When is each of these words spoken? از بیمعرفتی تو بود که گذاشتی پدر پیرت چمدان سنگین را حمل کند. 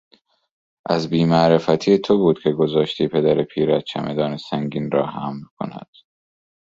از 0.85 1.09
بیمعرفتی 1.09 1.97
تو 1.97 2.17
بود 2.17 2.39
که 2.43 2.51
گذاشتی 2.51 3.07
پدر 3.07 3.43
پیرت 3.43 3.83
چمدان 3.83 4.37
سنگین 4.37 4.91
را 4.91 5.05
حمل 5.05 5.43
کند. 5.55 5.89